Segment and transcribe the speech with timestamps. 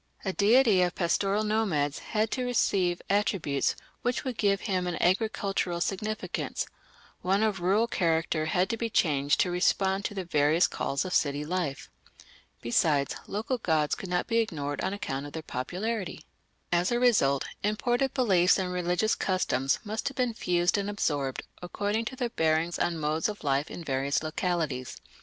[0.25, 5.79] A deity of pastoral nomads had to receive attributes which would give him an agricultural
[5.79, 6.65] significance;
[7.21, 11.13] one of rural character had to be changed to respond to the various calls of
[11.13, 11.87] city life.
[12.63, 16.25] Besides, local gods could not be ignored on account of their popularity.
[16.71, 22.05] As a result, imported beliefs and religious customs must have been fused and absorbed according
[22.05, 24.97] to their bearing on modes of life in various localities.